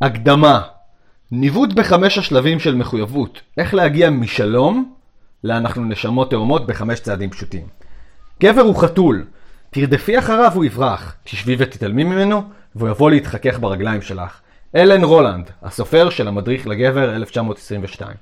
הקדמה 0.00 0.60
ניווט 1.30 1.72
בחמש 1.72 2.18
השלבים 2.18 2.60
של 2.60 2.74
מחויבות. 2.74 3.40
איך 3.58 3.74
להגיע 3.74 4.10
משלום 4.10 4.94
לאנחנו 5.44 5.84
נשמות 5.84 6.30
תאומות 6.30 6.66
בחמש 6.66 7.00
צעדים 7.00 7.30
פשוטים. 7.30 7.66
גבר 8.42 8.60
הוא 8.60 8.76
חתול, 8.76 9.24
תרדפי 9.70 10.18
אחריו 10.18 10.52
הוא 10.54 10.64
יברח, 10.64 11.16
תשבי 11.24 11.56
ותתעלמי 11.58 12.04
ממנו 12.04 12.42
והוא 12.74 12.88
יבוא 12.88 13.10
להתחכך 13.10 13.58
ברגליים 13.58 14.02
שלך. 14.02 14.40
אלן 14.76 15.04
רולנד, 15.04 15.50
הסופר 15.62 16.10
של 16.10 16.28
המדריך 16.28 16.66
לגבר 16.66 17.16
1922. 17.16 18.16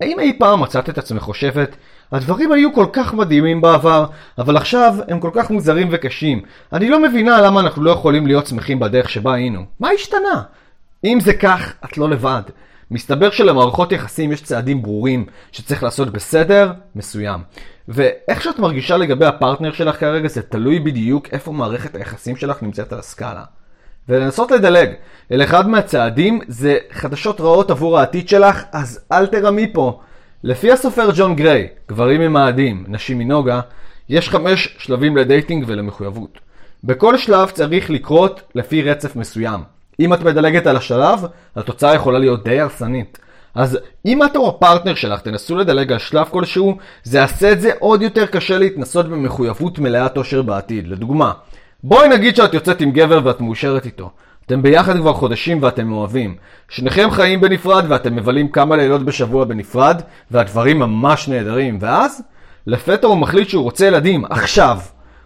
האם 0.00 0.20
אי 0.20 0.38
פעם 0.38 0.60
מצאת 0.60 0.88
את 0.88 0.98
עצמך 0.98 1.22
חושבת, 1.22 1.76
הדברים 2.12 2.52
היו 2.52 2.74
כל 2.74 2.86
כך 2.92 3.14
מדהימים 3.14 3.60
בעבר, 3.60 4.06
אבל 4.38 4.56
עכשיו 4.56 4.94
הם 5.08 5.20
כל 5.20 5.30
כך 5.34 5.50
מוזרים 5.50 5.88
וקשים. 5.90 6.42
אני 6.72 6.88
לא 6.88 7.02
מבינה 7.02 7.40
למה 7.40 7.60
אנחנו 7.60 7.82
לא 7.82 7.90
יכולים 7.90 8.26
להיות 8.26 8.46
שמחים 8.46 8.80
בדרך 8.80 9.10
שבה 9.10 9.34
היינו. 9.34 9.64
מה 9.80 9.88
השתנה? 9.88 10.42
אם 11.04 11.18
זה 11.20 11.34
כך, 11.34 11.74
את 11.84 11.98
לא 11.98 12.10
לבד. 12.10 12.42
מסתבר 12.90 13.30
שלמערכות 13.30 13.92
יחסים 13.92 14.32
יש 14.32 14.42
צעדים 14.42 14.82
ברורים 14.82 15.26
שצריך 15.52 15.82
לעשות 15.82 16.10
בסדר 16.10 16.72
מסוים. 16.96 17.40
ואיך 17.88 18.42
שאת 18.42 18.58
מרגישה 18.58 18.96
לגבי 18.96 19.26
הפרטנר 19.26 19.72
שלך 19.72 20.00
כרגע 20.00 20.28
זה 20.28 20.42
תלוי 20.42 20.80
בדיוק 20.80 21.28
איפה 21.32 21.52
מערכת 21.52 21.94
היחסים 21.94 22.36
שלך 22.36 22.62
נמצאת 22.62 22.92
על 22.92 22.98
הסקאלה. 22.98 23.44
ולנסות 24.08 24.50
לדלג 24.50 24.90
אל 25.32 25.42
אחד 25.42 25.68
מהצעדים 25.68 26.40
זה 26.48 26.78
חדשות 26.90 27.40
רעות 27.40 27.70
עבור 27.70 27.98
העתיד 27.98 28.28
שלך, 28.28 28.64
אז 28.72 29.00
אל 29.12 29.26
תרמי 29.26 29.72
פה. 29.72 30.00
לפי 30.44 30.72
הסופר 30.72 31.10
ג'ון 31.14 31.36
גריי, 31.36 31.68
גברים 31.88 32.20
ממאדים, 32.20 32.84
נשים 32.88 33.18
מנוגה, 33.18 33.60
יש 34.08 34.28
חמש 34.28 34.76
שלבים 34.78 35.16
לדייטינג 35.16 35.64
ולמחויבות. 35.66 36.38
בכל 36.84 37.18
שלב 37.18 37.50
צריך 37.50 37.90
לקרות 37.90 38.42
לפי 38.54 38.82
רצף 38.82 39.16
מסוים. 39.16 39.79
אם 40.00 40.14
את 40.14 40.22
מדלגת 40.22 40.66
על 40.66 40.76
השלב, 40.76 41.26
התוצאה 41.56 41.94
יכולה 41.94 42.18
להיות 42.18 42.44
די 42.44 42.60
הרסנית. 42.60 43.18
אז 43.54 43.78
אם 44.06 44.24
את 44.24 44.36
או 44.36 44.48
הפרטנר 44.48 44.94
שלך 44.94 45.20
תנסו 45.20 45.56
לדלג 45.56 45.92
על 45.92 45.98
שלב 45.98 46.26
כלשהו, 46.30 46.76
זה 47.02 47.18
יעשה 47.18 47.52
את 47.52 47.60
זה 47.60 47.70
עוד 47.78 48.02
יותר 48.02 48.26
קשה 48.26 48.58
להתנסות 48.58 49.08
במחויבות 49.08 49.78
מלאת 49.78 50.16
אושר 50.16 50.42
בעתיד. 50.42 50.88
לדוגמה, 50.88 51.32
בואי 51.84 52.08
נגיד 52.08 52.36
שאת 52.36 52.54
יוצאת 52.54 52.80
עם 52.80 52.90
גבר 52.90 53.20
ואת 53.24 53.40
מאושרת 53.40 53.86
איתו. 53.86 54.10
אתם 54.46 54.62
ביחד 54.62 54.96
כבר 54.96 55.12
חודשים 55.12 55.62
ואתם 55.62 55.86
מאוהבים. 55.86 56.36
שניכם 56.68 57.10
חיים 57.10 57.40
בנפרד 57.40 57.84
ואתם 57.88 58.16
מבלים 58.16 58.48
כמה 58.48 58.76
לילות 58.76 59.04
בשבוע 59.04 59.44
בנפרד, 59.44 60.02
והדברים 60.30 60.78
ממש 60.78 61.28
נהדרים. 61.28 61.78
ואז, 61.80 62.22
לפתע 62.66 63.06
הוא 63.06 63.16
מחליט 63.16 63.48
שהוא 63.48 63.62
רוצה 63.62 63.86
ילדים, 63.86 64.24
עכשיו. 64.24 64.78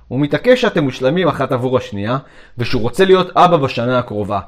הוא 0.09 0.21
מתעקש 0.21 0.61
שאתם 0.61 0.85
מושלמים 0.85 1.29
אחת 1.29 1.53
עבור 1.53 1.77
השנייה, 1.77 2.19
ושהוא 2.59 2.83
רוצה 2.83 3.05
להיות 3.05 3.37
אבא 3.37 3.57
בשנה 3.57 3.99
הקרובה. 3.99 4.41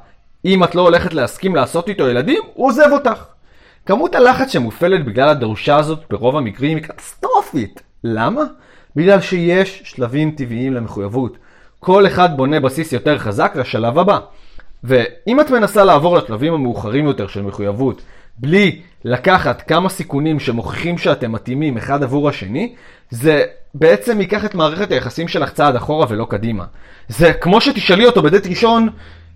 אם 0.47 0.63
את 0.63 0.75
לא 0.75 0.81
הולכת 0.81 1.13
להסכים 1.13 1.55
לעשות 1.55 1.89
איתו 1.89 2.07
ילדים, 2.07 2.41
הוא 2.53 2.67
עוזב 2.67 2.89
אותך. 2.91 3.23
כמות 3.85 4.15
הלחץ 4.15 4.51
שמופעלת 4.51 5.05
בגלל 5.05 5.29
הדרושה 5.29 5.77
הזאת 5.77 5.99
ברוב 6.09 6.35
המקרים 6.35 6.77
היא 6.77 6.83
קטסטרופית. 6.83 7.81
למה? 8.03 8.41
בגלל 8.95 9.21
שיש 9.21 9.81
שלבים 9.85 10.31
טבעיים 10.31 10.73
למחויבות. 10.73 11.37
כל 11.79 12.07
אחד 12.07 12.37
בונה 12.37 12.59
בסיס 12.59 12.93
יותר 12.93 13.17
חזק 13.17 13.53
לשלב 13.55 13.99
הבא. 13.99 14.19
ואם 14.83 15.41
את 15.41 15.51
מנסה 15.51 15.83
לעבור 15.83 16.17
לשלבים 16.17 16.53
המאוחרים 16.53 17.05
יותר 17.05 17.27
של 17.27 17.41
מחויבות, 17.41 18.01
בלי 18.37 18.81
לקחת 19.03 19.61
כמה 19.61 19.89
סיכונים 19.89 20.39
שמוכיחים 20.39 20.97
שאתם 20.97 21.31
מתאימים 21.31 21.77
אחד 21.77 22.03
עבור 22.03 22.29
השני, 22.29 22.75
זה 23.09 23.43
בעצם 23.73 24.21
ייקח 24.21 24.45
את 24.45 24.55
מערכת 24.55 24.91
היחסים 24.91 25.27
שלך 25.27 25.51
צעד 25.53 25.75
אחורה 25.75 26.05
ולא 26.09 26.25
קדימה. 26.29 26.65
זה 27.07 27.33
כמו 27.33 27.61
שתשאלי 27.61 28.05
אותו 28.05 28.21
בדייט 28.21 28.47
ראשון, 28.47 28.89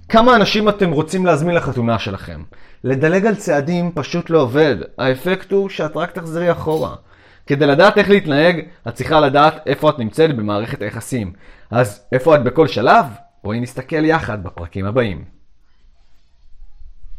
כמה 0.09 0.35
אנשים 0.35 0.69
אתם 0.69 0.91
רוצים 0.91 1.25
להזמין 1.25 1.55
לחתונה 1.55 1.99
שלכם? 1.99 2.43
לדלג 2.83 3.25
על 3.25 3.35
צעדים 3.35 3.91
פשוט 3.95 4.29
לא 4.29 4.41
עובד. 4.41 4.75
האפקט 4.97 5.51
הוא 5.51 5.69
שאת 5.69 5.97
רק 5.97 6.11
תחזרי 6.11 6.51
אחורה. 6.51 6.95
כדי 7.47 7.67
לדעת 7.67 7.97
איך 7.97 8.09
להתנהג, 8.09 8.61
את 8.87 8.93
צריכה 8.93 9.19
לדעת 9.19 9.67
איפה 9.67 9.89
את 9.89 9.99
נמצאת 9.99 10.35
במערכת 10.35 10.81
היחסים. 10.81 11.33
אז 11.71 12.03
איפה 12.11 12.35
את 12.35 12.43
בכל 12.43 12.67
שלב? 12.67 13.05
בואי 13.43 13.59
נסתכל 13.59 14.05
יחד 14.05 14.43
בפרקים 14.43 14.85
הבאים. 14.85 15.40